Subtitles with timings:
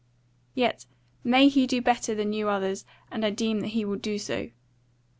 [0.55, 0.87] Yet
[1.23, 4.49] may he do better than you others, and I deem that he will do so.